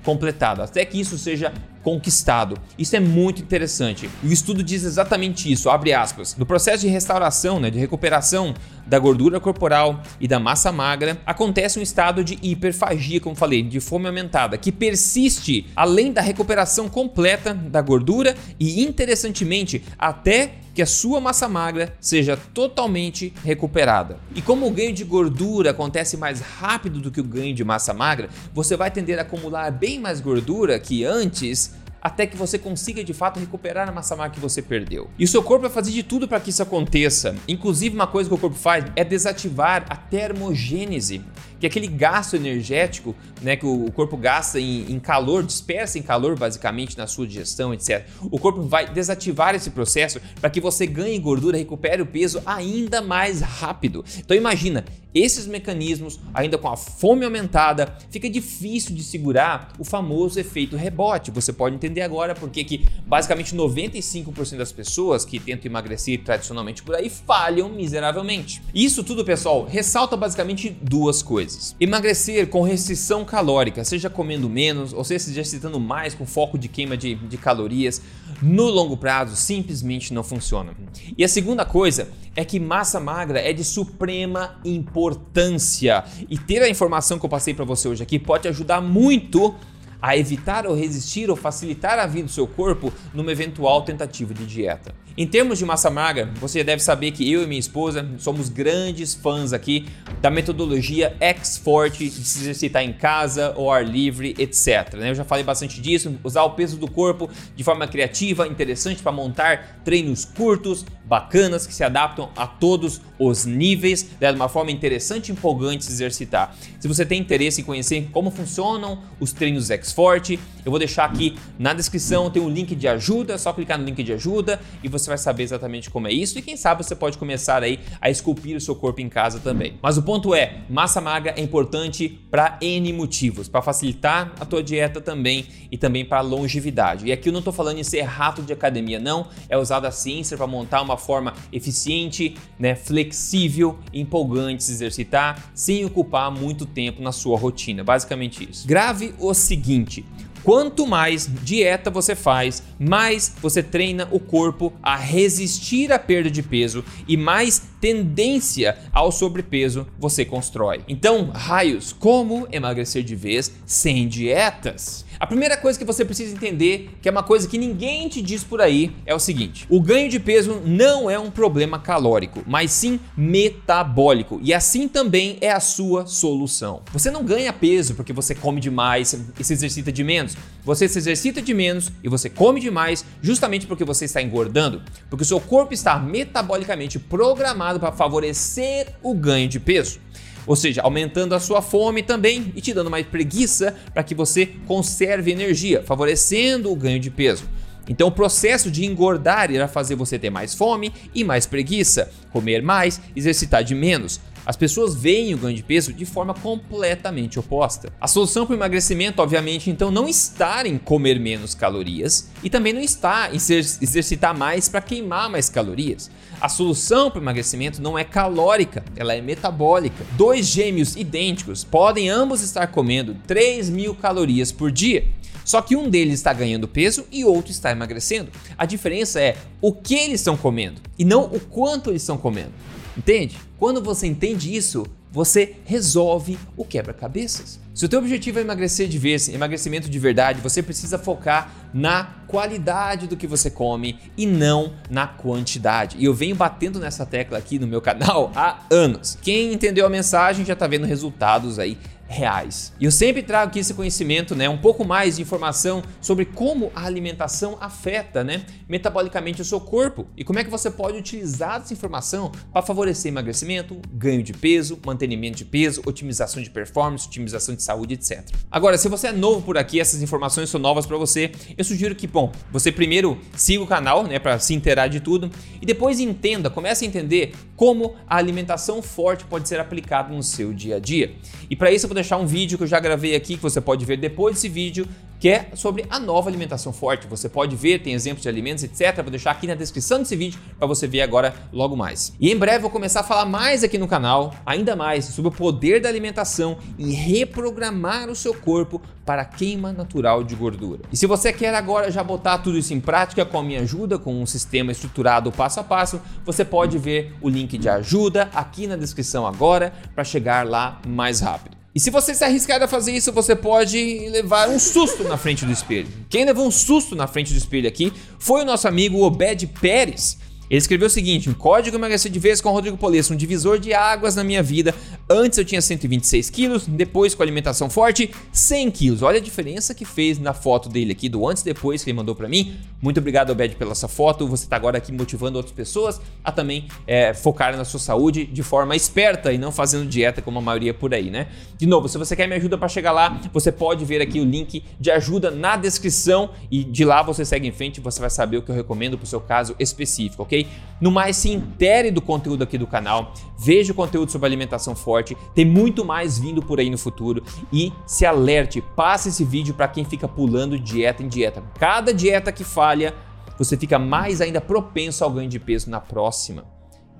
completado, 0.02 0.62
até 0.62 0.84
que 0.84 1.00
isso 1.00 1.16
seja 1.16 1.52
conquistado. 1.82 2.56
Isso 2.78 2.94
é 2.96 3.00
muito 3.00 3.42
interessante. 3.42 4.08
O 4.22 4.28
estudo 4.28 4.62
diz 4.62 4.84
exatamente 4.84 5.50
isso, 5.50 5.68
abre 5.68 5.92
aspas. 5.92 6.36
No 6.36 6.46
processo 6.46 6.82
de 6.82 6.88
restauração, 6.88 7.58
né, 7.58 7.70
de 7.70 7.78
recuperação 7.78 8.54
da 8.86 8.98
gordura 8.98 9.40
corporal 9.40 10.00
e 10.20 10.28
da 10.28 10.38
massa 10.38 10.70
magra, 10.70 11.18
acontece 11.26 11.78
um 11.78 11.82
estado 11.82 12.22
de 12.22 12.38
hiperfagia, 12.42 13.20
como 13.20 13.34
falei, 13.34 13.62
de 13.62 13.80
fome 13.80 14.06
aumentada, 14.06 14.56
que 14.56 14.70
persiste 14.70 15.66
além 15.74 16.12
da 16.12 16.20
recuperação 16.20 16.88
completa 16.88 17.54
da 17.54 17.80
gordura 17.80 18.34
e 18.58 18.82
interessantemente 18.82 19.82
até 19.98 20.52
que 20.74 20.82
a 20.82 20.86
sua 20.86 21.20
massa 21.20 21.48
magra 21.48 21.94
seja 22.00 22.36
totalmente 22.36 23.32
recuperada. 23.44 24.18
E 24.34 24.42
como 24.42 24.66
o 24.66 24.70
ganho 24.70 24.92
de 24.92 25.04
gordura 25.04 25.70
acontece 25.70 26.16
mais 26.16 26.40
rápido 26.40 27.00
do 27.00 27.10
que 27.10 27.20
o 27.20 27.24
ganho 27.24 27.54
de 27.54 27.64
massa 27.64 27.92
magra, 27.92 28.28
você 28.52 28.76
vai 28.76 28.90
tender 28.90 29.18
a 29.18 29.22
acumular 29.22 29.70
bem 29.70 29.98
mais 29.98 30.20
gordura 30.20 30.78
que 30.78 31.04
antes 31.04 31.74
até 32.02 32.26
que 32.26 32.36
você 32.36 32.58
consiga 32.58 33.04
de 33.04 33.14
fato 33.14 33.38
recuperar 33.38 33.88
a 33.88 33.92
massa 33.92 34.16
magra 34.16 34.34
que 34.34 34.40
você 34.40 34.60
perdeu. 34.60 35.08
E 35.16 35.24
o 35.24 35.28
seu 35.28 35.40
corpo 35.40 35.62
vai 35.62 35.70
fazer 35.70 35.92
de 35.92 36.02
tudo 36.02 36.26
para 36.26 36.40
que 36.40 36.50
isso 36.50 36.62
aconteça. 36.62 37.36
Inclusive, 37.46 37.94
uma 37.94 38.08
coisa 38.08 38.28
que 38.28 38.34
o 38.34 38.38
corpo 38.38 38.56
faz 38.56 38.84
é 38.96 39.04
desativar 39.04 39.86
a 39.88 39.94
termogênese, 39.94 41.22
que 41.62 41.66
aquele 41.68 41.86
gasto 41.86 42.34
energético 42.34 43.14
né, 43.40 43.54
que 43.54 43.64
o 43.64 43.88
corpo 43.92 44.16
gasta 44.16 44.58
em, 44.58 44.90
em 44.90 44.98
calor, 44.98 45.44
dispersa 45.44 45.96
em 45.96 46.02
calor 46.02 46.36
basicamente 46.36 46.98
na 46.98 47.06
sua 47.06 47.24
digestão, 47.24 47.72
etc. 47.72 48.04
O 48.20 48.36
corpo 48.36 48.62
vai 48.62 48.92
desativar 48.92 49.54
esse 49.54 49.70
processo 49.70 50.20
para 50.40 50.50
que 50.50 50.60
você 50.60 50.88
ganhe 50.88 51.16
gordura, 51.20 51.56
recupere 51.56 52.02
o 52.02 52.06
peso 52.06 52.42
ainda 52.44 53.00
mais 53.00 53.40
rápido. 53.42 54.04
Então 54.18 54.36
imagina, 54.36 54.84
esses 55.14 55.46
mecanismos, 55.46 56.18
ainda 56.32 56.56
com 56.56 56.68
a 56.68 56.76
fome 56.76 57.24
aumentada, 57.24 57.96
fica 58.10 58.28
difícil 58.28 58.96
de 58.96 59.02
segurar 59.04 59.72
o 59.78 59.84
famoso 59.84 60.40
efeito 60.40 60.74
rebote. 60.74 61.30
Você 61.30 61.52
pode 61.52 61.74
entender 61.76 62.00
agora 62.00 62.34
porque 62.34 62.64
que 62.64 62.88
basicamente 63.06 63.54
95% 63.54 64.56
das 64.56 64.72
pessoas 64.72 65.24
que 65.24 65.38
tentam 65.38 65.70
emagrecer 65.70 66.24
tradicionalmente 66.24 66.82
por 66.82 66.94
aí 66.96 67.10
falham 67.10 67.68
miseravelmente. 67.68 68.62
Isso 68.74 69.04
tudo, 69.04 69.24
pessoal, 69.24 69.64
ressalta 69.64 70.16
basicamente 70.16 70.70
duas 70.82 71.22
coisas. 71.22 71.51
Emagrecer 71.80 72.48
com 72.48 72.62
restrição 72.62 73.24
calórica, 73.24 73.84
seja 73.84 74.08
comendo 74.10 74.48
menos 74.48 74.92
ou 74.92 75.04
seja 75.04 75.24
se 75.24 75.30
exercitando 75.30 75.78
mais 75.78 76.14
com 76.14 76.26
foco 76.26 76.58
de 76.58 76.68
queima 76.68 76.96
de, 76.96 77.14
de 77.14 77.36
calorias, 77.36 78.02
no 78.40 78.64
longo 78.64 78.96
prazo 78.96 79.36
simplesmente 79.36 80.12
não 80.12 80.22
funciona. 80.22 80.72
E 81.16 81.24
a 81.24 81.28
segunda 81.28 81.64
coisa 81.64 82.08
é 82.34 82.44
que 82.44 82.58
massa 82.58 82.98
magra 82.98 83.40
é 83.40 83.52
de 83.52 83.64
suprema 83.64 84.56
importância 84.64 86.04
e 86.28 86.38
ter 86.38 86.62
a 86.62 86.68
informação 86.68 87.18
que 87.18 87.24
eu 87.24 87.30
passei 87.30 87.54
para 87.54 87.64
você 87.64 87.88
hoje 87.88 88.02
aqui 88.02 88.18
pode 88.18 88.48
ajudar 88.48 88.80
muito 88.80 89.54
a 90.02 90.16
evitar 90.16 90.66
ou 90.66 90.74
resistir 90.74 91.30
ou 91.30 91.36
facilitar 91.36 91.98
a 91.98 92.06
vida 92.06 92.24
do 92.24 92.30
seu 92.30 92.46
corpo 92.46 92.92
numa 93.14 93.30
eventual 93.30 93.82
tentativa 93.82 94.34
de 94.34 94.44
dieta. 94.44 94.92
Em 95.16 95.26
termos 95.26 95.58
de 95.58 95.64
massa 95.66 95.90
magra, 95.90 96.30
você 96.36 96.60
já 96.60 96.64
deve 96.64 96.82
saber 96.82 97.10
que 97.10 97.30
eu 97.30 97.42
e 97.42 97.46
minha 97.46 97.60
esposa 97.60 98.08
somos 98.18 98.48
grandes 98.48 99.14
fãs 99.14 99.52
aqui 99.52 99.86
da 100.22 100.30
metodologia 100.30 101.14
X-Forte 101.20 102.08
de 102.08 102.24
se 102.24 102.40
exercitar 102.40 102.82
em 102.82 102.94
casa 102.94 103.52
ou 103.56 103.70
ar 103.70 103.84
livre, 103.86 104.34
etc. 104.38 104.94
Né? 104.94 105.10
Eu 105.10 105.14
já 105.14 105.24
falei 105.24 105.44
bastante 105.44 105.82
disso, 105.82 106.18
usar 106.24 106.44
o 106.44 106.50
peso 106.50 106.78
do 106.78 106.90
corpo 106.90 107.28
de 107.54 107.62
forma 107.62 107.86
criativa, 107.86 108.48
interessante 108.48 109.02
para 109.02 109.12
montar 109.12 109.82
treinos 109.84 110.24
curtos, 110.24 110.84
bacanas, 111.12 111.66
que 111.66 111.74
se 111.74 111.84
adaptam 111.84 112.30
a 112.34 112.46
todos 112.46 113.02
os 113.18 113.44
níveis, 113.44 114.08
né? 114.18 114.32
de 114.32 114.36
uma 114.36 114.48
forma 114.48 114.70
interessante 114.70 115.28
e 115.28 115.32
empolgante 115.32 115.84
se 115.84 115.92
exercitar. 115.92 116.56
Se 116.80 116.88
você 116.88 117.04
tem 117.04 117.20
interesse 117.20 117.60
em 117.60 117.64
conhecer 117.64 118.08
como 118.10 118.30
funcionam 118.30 118.98
os 119.20 119.30
treinos 119.30 119.70
X-Forte, 119.70 120.40
eu 120.64 120.70
vou 120.70 120.78
deixar 120.78 121.04
aqui 121.04 121.36
na 121.58 121.74
descrição, 121.74 122.30
tem 122.30 122.40
um 122.40 122.48
link 122.48 122.74
de 122.74 122.88
ajuda, 122.88 123.34
é 123.34 123.38
só 123.38 123.52
clicar 123.52 123.78
no 123.78 123.84
link 123.84 124.02
de 124.02 124.10
ajuda 124.10 124.58
e 124.82 124.88
você 124.88 125.08
vai 125.10 125.18
saber 125.18 125.42
exatamente 125.42 125.90
como 125.90 126.08
é 126.08 126.12
isso 126.12 126.38
e 126.38 126.42
quem 126.42 126.56
sabe 126.56 126.82
você 126.82 126.96
pode 126.96 127.18
começar 127.18 127.62
aí 127.62 127.78
a 128.00 128.08
esculpir 128.08 128.56
o 128.56 128.60
seu 128.60 128.74
corpo 128.74 129.02
em 129.02 129.08
casa 129.10 129.38
também. 129.38 129.74
Mas 129.82 129.98
o 129.98 130.02
ponto 130.02 130.34
é, 130.34 130.62
massa 130.70 130.98
magra 130.98 131.34
é 131.36 131.42
importante 131.42 132.08
para 132.30 132.56
N 132.62 132.90
motivos, 132.94 133.48
para 133.48 133.60
facilitar 133.60 134.32
a 134.40 134.46
tua 134.46 134.62
dieta 134.62 134.98
também 134.98 135.44
e 135.70 135.76
também 135.76 136.06
para 136.06 136.22
longevidade. 136.22 137.06
E 137.06 137.12
aqui 137.12 137.28
eu 137.28 137.32
não 137.32 137.40
estou 137.40 137.52
falando 137.52 137.78
em 137.78 137.84
ser 137.84 138.00
rato 138.00 138.40
de 138.40 138.52
academia, 138.52 138.98
não, 138.98 139.26
é 139.48 139.58
usada 139.58 139.88
a 139.88 139.92
ciência 139.92 140.38
para 140.38 140.46
montar 140.46 140.80
uma 140.80 141.01
forma 141.02 141.34
eficiente, 141.52 142.34
né, 142.58 142.74
flexível, 142.74 143.78
empolgante 143.92 144.64
se 144.64 144.72
exercitar 144.72 145.50
sem 145.54 145.84
ocupar 145.84 146.30
muito 146.30 146.64
tempo 146.64 147.02
na 147.02 147.12
sua 147.12 147.36
rotina. 147.36 147.84
Basicamente 147.84 148.48
isso. 148.50 148.66
Grave 148.66 149.14
o 149.18 149.34
seguinte: 149.34 150.04
Quanto 150.42 150.86
mais 150.88 151.30
dieta 151.42 151.88
você 151.88 152.16
faz, 152.16 152.62
mais 152.78 153.32
você 153.40 153.62
treina 153.62 154.08
o 154.10 154.18
corpo 154.18 154.72
a 154.82 154.96
resistir 154.96 155.92
à 155.92 155.98
perda 155.98 156.30
de 156.30 156.42
peso 156.42 156.84
e 157.06 157.16
mais 157.16 157.62
tendência 157.82 158.78
ao 158.92 159.10
sobrepeso 159.10 159.88
você 159.98 160.24
constrói. 160.24 160.82
Então, 160.86 161.32
raios, 161.34 161.92
como 161.92 162.46
emagrecer 162.52 163.02
de 163.02 163.16
vez 163.16 163.52
sem 163.66 164.06
dietas? 164.06 165.04
A 165.22 165.26
primeira 165.26 165.56
coisa 165.56 165.78
que 165.78 165.84
você 165.84 166.04
precisa 166.04 166.34
entender, 166.34 166.90
que 167.00 167.08
é 167.08 167.12
uma 167.12 167.22
coisa 167.22 167.46
que 167.46 167.56
ninguém 167.56 168.08
te 168.08 168.20
diz 168.20 168.42
por 168.42 168.60
aí, 168.60 168.90
é 169.06 169.14
o 169.14 169.20
seguinte: 169.20 169.66
o 169.70 169.80
ganho 169.80 170.08
de 170.08 170.18
peso 170.18 170.60
não 170.64 171.08
é 171.08 171.16
um 171.16 171.30
problema 171.30 171.78
calórico, 171.78 172.42
mas 172.44 172.72
sim 172.72 172.98
metabólico, 173.16 174.40
e 174.42 174.52
assim 174.52 174.88
também 174.88 175.38
é 175.40 175.52
a 175.52 175.60
sua 175.60 176.06
solução. 176.06 176.82
Você 176.92 177.08
não 177.08 177.24
ganha 177.24 177.52
peso 177.52 177.94
porque 177.94 178.12
você 178.12 178.34
come 178.34 178.60
demais 178.60 179.14
e 179.38 179.44
se 179.44 179.52
exercita 179.52 179.92
de 179.92 180.02
menos. 180.02 180.36
Você 180.64 180.88
se 180.88 180.98
exercita 180.98 181.40
de 181.40 181.54
menos 181.54 181.92
e 182.02 182.08
você 182.08 182.28
come 182.28 182.60
demais 182.60 183.04
justamente 183.20 183.66
porque 183.66 183.84
você 183.84 184.06
está 184.06 184.20
engordando, 184.20 184.82
porque 185.08 185.22
o 185.22 185.26
seu 185.26 185.40
corpo 185.40 185.72
está 185.72 186.00
metabolicamente 186.00 186.98
programado 186.98 187.71
para 187.78 187.92
favorecer 187.92 188.94
o 189.02 189.14
ganho 189.14 189.48
de 189.48 189.60
peso 189.60 190.00
ou 190.46 190.56
seja, 190.56 190.82
aumentando 190.82 191.34
a 191.34 191.40
sua 191.40 191.62
fome 191.62 192.02
também 192.02 192.52
e 192.54 192.60
te 192.60 192.74
dando 192.74 192.90
mais 192.90 193.06
preguiça 193.06 193.74
para 193.92 194.02
que 194.02 194.14
você 194.14 194.46
conserve 194.66 195.30
energia, 195.30 195.82
favorecendo 195.82 196.70
o 196.70 196.76
ganho 196.76 196.98
de 196.98 197.10
peso. 197.10 197.44
Então, 197.88 198.08
o 198.08 198.12
processo 198.12 198.70
de 198.70 198.84
engordar 198.84 199.50
irá 199.50 199.66
fazer 199.66 199.96
você 199.96 200.18
ter 200.18 200.30
mais 200.30 200.54
fome 200.54 200.92
e 201.14 201.24
mais 201.24 201.46
preguiça, 201.46 202.10
comer 202.32 202.62
mais, 202.62 203.00
exercitar 203.14 203.64
de 203.64 203.74
menos. 203.74 204.20
As 204.44 204.56
pessoas 204.56 204.94
veem 204.94 205.34
o 205.34 205.38
ganho 205.38 205.56
de 205.56 205.62
peso 205.62 205.92
de 205.92 206.04
forma 206.04 206.34
completamente 206.34 207.38
oposta. 207.38 207.92
A 208.00 208.08
solução 208.08 208.44
para 208.44 208.54
o 208.54 208.56
emagrecimento, 208.56 209.22
obviamente, 209.22 209.70
então 209.70 209.90
não 209.90 210.08
está 210.08 210.66
em 210.66 210.78
comer 210.78 211.20
menos 211.20 211.54
calorias 211.54 212.28
e 212.42 212.50
também 212.50 212.72
não 212.72 212.80
está 212.80 213.30
em 213.32 213.36
exercitar 213.36 214.36
mais 214.36 214.68
para 214.68 214.80
queimar 214.80 215.30
mais 215.30 215.48
calorias. 215.48 216.10
A 216.40 216.48
solução 216.48 217.08
para 217.08 217.20
o 217.20 217.22
emagrecimento 217.22 217.80
não 217.80 217.96
é 217.96 218.02
calórica, 218.02 218.84
ela 218.96 219.14
é 219.14 219.20
metabólica. 219.20 220.04
Dois 220.16 220.46
gêmeos 220.46 220.96
idênticos 220.96 221.62
podem 221.62 222.10
ambos 222.10 222.42
estar 222.42 222.66
comendo 222.66 223.16
3 223.26 223.70
mil 223.70 223.94
calorias 223.94 224.50
por 224.50 224.72
dia. 224.72 225.06
Só 225.44 225.60
que 225.60 225.76
um 225.76 225.88
deles 225.88 226.14
está 226.14 226.32
ganhando 226.32 226.68
peso 226.68 227.06
e 227.10 227.24
outro 227.24 227.50
está 227.50 227.70
emagrecendo. 227.70 228.30
A 228.56 228.66
diferença 228.66 229.20
é 229.20 229.36
o 229.60 229.72
que 229.72 229.94
eles 229.94 230.20
estão 230.20 230.36
comendo 230.36 230.80
e 230.98 231.04
não 231.04 231.24
o 231.24 231.40
quanto 231.40 231.90
eles 231.90 232.02
estão 232.02 232.16
comendo. 232.16 232.52
Entende? 232.96 233.38
Quando 233.58 233.82
você 233.82 234.06
entende 234.06 234.54
isso, 234.54 234.84
você 235.10 235.56
resolve 235.64 236.38
o 236.56 236.64
quebra-cabeças. 236.64 237.60
Se 237.74 237.84
o 237.84 237.88
teu 237.88 237.98
objetivo 237.98 238.38
é 238.38 238.42
emagrecer 238.42 238.88
de 238.88 238.98
vez, 238.98 239.28
emagrecimento 239.28 239.88
de 239.88 239.98
verdade, 239.98 240.40
você 240.40 240.62
precisa 240.62 240.98
focar 240.98 241.50
na 241.72 242.04
qualidade 242.26 243.06
do 243.06 243.16
que 243.16 243.26
você 243.26 243.50
come 243.50 243.98
e 244.16 244.26
não 244.26 244.74
na 244.90 245.06
quantidade. 245.06 245.96
E 245.98 246.04
eu 246.04 246.14
venho 246.14 246.34
batendo 246.34 246.78
nessa 246.78 247.04
tecla 247.06 247.38
aqui 247.38 247.58
no 247.58 247.66
meu 247.66 247.80
canal 247.80 248.32
há 248.34 248.60
anos. 248.70 249.18
Quem 249.22 249.52
entendeu 249.52 249.86
a 249.86 249.90
mensagem 249.90 250.44
já 250.44 250.54
está 250.54 250.66
vendo 250.66 250.86
resultados 250.86 251.58
aí 251.58 251.78
reais. 252.12 252.72
E 252.78 252.84
eu 252.84 252.92
sempre 252.92 253.22
trago 253.22 253.50
aqui 253.50 253.58
esse 253.58 253.74
conhecimento, 253.74 254.34
né, 254.34 254.48
um 254.48 254.58
pouco 254.58 254.84
mais 254.84 255.16
de 255.16 255.22
informação 255.22 255.82
sobre 256.00 256.24
como 256.24 256.70
a 256.74 256.84
alimentação 256.84 257.56
afeta, 257.60 258.22
né, 258.22 258.44
metabolicamente 258.68 259.40
o 259.42 259.44
seu 259.44 259.60
corpo 259.60 260.06
e 260.16 260.22
como 260.22 260.38
é 260.38 260.44
que 260.44 260.50
você 260.50 260.70
pode 260.70 260.98
utilizar 260.98 261.60
essa 261.60 261.72
informação 261.72 262.30
para 262.52 262.62
favorecer 262.62 263.10
emagrecimento, 263.10 263.80
ganho 263.92 264.22
de 264.22 264.32
peso, 264.32 264.78
mantenimento 264.84 265.38
de 265.38 265.44
peso, 265.44 265.82
otimização 265.86 266.42
de 266.42 266.50
performance, 266.50 267.06
otimização 267.06 267.54
de 267.54 267.62
saúde, 267.62 267.94
etc. 267.94 268.22
Agora, 268.50 268.76
se 268.76 268.88
você 268.88 269.08
é 269.08 269.12
novo 269.12 269.42
por 269.42 269.56
aqui, 269.58 269.80
essas 269.80 270.02
informações 270.02 270.50
são 270.50 270.60
novas 270.60 270.86
para 270.86 270.96
você, 270.96 271.32
eu 271.56 271.64
sugiro 271.64 271.94
que, 271.94 272.06
bom, 272.06 272.30
você 272.50 272.70
primeiro 272.70 273.18
siga 273.34 273.62
o 273.62 273.66
canal, 273.66 274.04
né, 274.04 274.18
para 274.18 274.38
se 274.38 274.54
inteirar 274.54 274.88
de 274.88 275.00
tudo 275.00 275.30
e 275.60 275.66
depois 275.66 275.98
entenda, 275.98 276.50
comece 276.50 276.84
a 276.84 276.88
entender 276.88 277.34
como 277.56 277.94
a 278.06 278.16
alimentação 278.16 278.82
forte 278.82 279.24
pode 279.24 279.48
ser 279.48 279.60
aplicada 279.60 280.12
no 280.12 280.22
seu 280.22 280.52
dia 280.52 280.76
a 280.76 280.80
dia. 280.80 281.14
E 281.48 281.56
para 281.56 281.70
isso 281.70 281.86
eu 281.86 281.88
vou 281.88 281.94
deixar 282.02 282.18
um 282.18 282.26
vídeo 282.26 282.58
que 282.58 282.64
eu 282.64 282.68
já 282.68 282.78
gravei 282.78 283.14
aqui, 283.14 283.36
que 283.36 283.42
você 283.42 283.60
pode 283.60 283.84
ver 283.84 283.96
depois 283.96 284.34
desse 284.34 284.48
vídeo, 284.48 284.86
que 285.22 285.28
é 285.28 285.50
sobre 285.54 285.86
a 285.88 286.00
nova 286.00 286.28
alimentação 286.28 286.72
forte. 286.72 287.06
Você 287.06 287.28
pode 287.28 287.54
ver, 287.54 287.80
tem 287.80 287.94
exemplos 287.94 288.22
de 288.22 288.28
alimentos, 288.28 288.64
etc. 288.64 288.96
Vou 289.02 289.10
deixar 289.10 289.30
aqui 289.30 289.46
na 289.46 289.54
descrição 289.54 290.00
desse 290.00 290.16
vídeo 290.16 290.40
para 290.58 290.66
você 290.66 290.88
ver 290.88 291.00
agora 291.00 291.32
logo 291.52 291.76
mais. 291.76 292.12
E 292.18 292.32
em 292.32 292.36
breve 292.36 292.58
vou 292.58 292.70
começar 292.70 293.00
a 293.00 293.04
falar 293.04 293.24
mais 293.24 293.62
aqui 293.62 293.78
no 293.78 293.86
canal, 293.86 294.34
ainda 294.44 294.74
mais 294.74 295.04
sobre 295.04 295.28
o 295.28 295.32
poder 295.32 295.80
da 295.80 295.88
alimentação 295.88 296.58
em 296.76 296.90
reprogramar 296.90 298.10
o 298.10 298.16
seu 298.16 298.34
corpo 298.34 298.82
para 299.06 299.24
queima 299.24 299.72
natural 299.72 300.24
de 300.24 300.34
gordura. 300.34 300.80
E 300.92 300.96
se 300.96 301.06
você 301.06 301.32
quer 301.32 301.54
agora 301.54 301.88
já 301.88 302.02
botar 302.02 302.38
tudo 302.38 302.58
isso 302.58 302.74
em 302.74 302.80
prática 302.80 303.24
com 303.24 303.38
a 303.38 303.44
minha 303.44 303.60
ajuda, 303.60 304.00
com 304.00 304.20
um 304.20 304.26
sistema 304.26 304.72
estruturado 304.72 305.30
passo 305.30 305.60
a 305.60 305.64
passo, 305.64 306.00
você 306.24 306.44
pode 306.44 306.78
ver 306.78 307.14
o 307.20 307.28
link 307.28 307.56
de 307.56 307.68
ajuda 307.68 308.28
aqui 308.34 308.66
na 308.66 308.74
descrição 308.76 309.24
agora 309.24 309.72
para 309.94 310.02
chegar 310.02 310.44
lá 310.44 310.80
mais 310.84 311.20
rápido. 311.20 311.61
E 311.74 311.80
se 311.80 311.90
você 311.90 312.14
se 312.14 312.22
arriscar 312.22 312.62
a 312.62 312.68
fazer 312.68 312.92
isso, 312.92 313.10
você 313.12 313.34
pode 313.34 314.08
levar 314.10 314.48
um 314.50 314.58
susto 314.58 315.04
na 315.04 315.16
frente 315.16 315.46
do 315.46 315.52
espelho. 315.52 315.88
Quem 316.10 316.24
levou 316.26 316.46
um 316.46 316.50
susto 316.50 316.94
na 316.94 317.06
frente 317.06 317.32
do 317.32 317.38
espelho 317.38 317.66
aqui 317.66 317.90
foi 318.18 318.42
o 318.42 318.44
nosso 318.44 318.68
amigo 318.68 319.02
Obed 319.02 319.46
Pérez. 319.58 320.18
Ele 320.50 320.58
escreveu 320.58 320.86
o 320.86 320.90
seguinte: 320.90 321.30
um 321.30 321.34
código 321.34 321.74
emagrecer 321.74 322.12
de 322.12 322.18
vez 322.18 322.42
com 322.42 322.50
Rodrigo 322.50 322.76
Polesso, 322.76 323.14
um 323.14 323.16
divisor 323.16 323.58
de 323.58 323.72
águas 323.72 324.14
na 324.14 324.22
minha 324.22 324.42
vida. 324.42 324.74
Antes 325.10 325.36
eu 325.36 325.44
tinha 325.44 325.60
126 325.60 326.30
quilos, 326.30 326.66
depois 326.66 327.14
com 327.14 327.22
alimentação 327.22 327.68
forte, 327.68 328.10
100 328.32 328.70
quilos. 328.70 329.02
Olha 329.02 329.18
a 329.18 329.20
diferença 329.20 329.74
que 329.74 329.84
fez 329.84 330.18
na 330.18 330.32
foto 330.32 330.68
dele 330.68 330.92
aqui, 330.92 331.08
do 331.08 331.28
antes 331.28 331.42
e 331.42 331.44
depois 331.44 331.82
que 331.82 331.90
ele 331.90 331.96
mandou 331.96 332.14
para 332.14 332.28
mim. 332.28 332.56
Muito 332.80 332.98
obrigado, 332.98 333.30
Obed, 333.30 333.56
pela 333.56 333.74
sua 333.74 333.88
foto. 333.88 334.26
Você 334.28 334.44
está 334.44 334.56
agora 334.56 334.78
aqui 334.78 334.92
motivando 334.92 335.36
outras 335.36 335.54
pessoas 335.54 336.00
a 336.22 336.30
também 336.30 336.66
é, 336.86 337.12
focar 337.12 337.56
na 337.56 337.64
sua 337.64 337.80
saúde 337.80 338.24
de 338.24 338.42
forma 338.42 338.76
esperta 338.76 339.32
e 339.32 339.38
não 339.38 339.50
fazendo 339.50 339.86
dieta 339.86 340.22
como 340.22 340.38
a 340.38 340.42
maioria 340.42 340.72
por 340.72 340.94
aí, 340.94 341.10
né? 341.10 341.26
De 341.58 341.66
novo, 341.66 341.88
se 341.88 341.98
você 341.98 342.14
quer 342.14 342.28
me 342.28 342.36
ajuda 342.36 342.56
para 342.56 342.68
chegar 342.68 342.92
lá, 342.92 343.20
você 343.32 343.52
pode 343.52 343.84
ver 343.84 344.00
aqui 344.00 344.20
o 344.20 344.24
link 344.24 344.62
de 344.80 344.90
ajuda 344.90 345.30
na 345.30 345.56
descrição 345.56 346.30
e 346.50 346.64
de 346.64 346.84
lá 346.84 347.02
você 347.02 347.24
segue 347.24 347.46
em 347.46 347.52
frente 347.52 347.78
e 347.78 347.80
você 347.80 348.00
vai 348.00 348.10
saber 348.10 348.38
o 348.38 348.42
que 348.42 348.50
eu 348.50 348.54
recomendo 348.54 348.96
para 348.96 349.04
o 349.04 349.08
seu 349.08 349.20
caso 349.20 349.54
específico, 349.58 350.22
ok? 350.22 350.46
No 350.80 350.90
mais, 350.90 351.16
se 351.16 351.30
intere 351.30 351.90
do 351.90 352.00
conteúdo 352.00 352.42
aqui 352.42 352.56
do 352.56 352.66
canal, 352.66 353.12
veja 353.38 353.72
o 353.72 353.74
conteúdo 353.74 354.10
sobre 354.10 354.26
alimentação 354.26 354.74
forte 354.74 354.91
forte, 354.92 355.16
tem 355.34 355.46
muito 355.46 355.86
mais 355.86 356.18
vindo 356.18 356.42
por 356.42 356.60
aí 356.60 356.68
no 356.68 356.76
futuro 356.76 357.22
e 357.50 357.72
se 357.86 358.04
alerte, 358.04 358.60
passe 358.60 359.08
esse 359.08 359.24
vídeo 359.24 359.54
para 359.54 359.66
quem 359.66 359.84
fica 359.84 360.06
pulando 360.06 360.58
dieta 360.58 361.02
em 361.02 361.08
dieta. 361.08 361.42
Cada 361.58 361.94
dieta 361.94 362.30
que 362.30 362.44
falha, 362.44 362.94
você 363.38 363.56
fica 363.56 363.78
mais 363.78 364.20
ainda 364.20 364.38
propenso 364.38 365.02
ao 365.02 365.10
ganho 365.10 365.30
de 365.30 365.38
peso 365.38 365.70
na 365.70 365.80
próxima. 365.80 366.44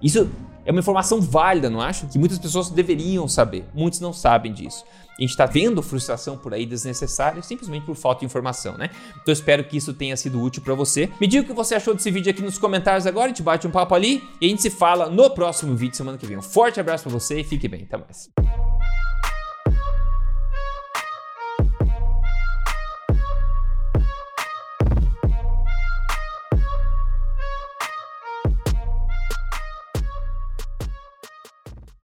Isso 0.02 0.28
é 0.64 0.71
uma 0.71 0.80
informação 0.80 1.21
válida, 1.21 1.68
não 1.68 1.80
acha? 1.80 2.06
Que 2.06 2.18
muitas 2.18 2.38
pessoas 2.38 2.71
deveriam 2.71 3.26
saber. 3.28 3.64
Muitos 3.75 4.00
não 4.00 4.12
sabem 4.12 4.52
disso. 4.52 4.85
A 5.18 5.21
gente 5.21 5.30
está 5.30 5.44
vendo 5.44 5.82
frustração 5.82 6.38
por 6.38 6.54
aí 6.54 6.64
desnecessária 6.64 7.42
simplesmente 7.42 7.85
por 7.85 7.94
falta 7.94 8.21
de 8.21 8.26
informação, 8.26 8.78
né? 8.78 8.90
Então 9.21 9.32
espero 9.32 9.62
que 9.64 9.76
isso 9.76 9.92
tenha 9.92 10.16
sido 10.16 10.40
útil 10.40 10.62
para 10.62 10.75
você. 10.75 11.11
Me 11.21 11.26
diga 11.26 11.42
o 11.42 11.47
que 11.47 11.52
você 11.52 11.75
achou 11.75 11.94
desse 11.94 12.11
vídeo 12.11 12.30
aqui 12.30 12.42
nos 12.42 12.59
comentários 12.59 13.06
agora, 13.06 13.26
a 13.26 13.28
gente 13.28 13.42
bate 13.42 13.66
um 13.66 13.71
papo 13.71 13.94
ali 13.94 14.23
e 14.40 14.47
a 14.47 14.49
gente 14.49 14.62
se 14.62 14.71
fala 14.71 15.11
no 15.11 15.30
próximo 15.30 15.76
vídeo 15.76 15.97
semana 15.97 16.16
que 16.16 16.26
vem. 16.26 16.38
Um 16.38 16.42
forte 16.42 16.80
abraço 16.80 17.04
para 17.04 17.12
você 17.12 17.40
e 17.40 17.44
fique 17.44 17.68
bem. 17.68 17.82
Até 17.82 17.99
mais. 17.99 18.62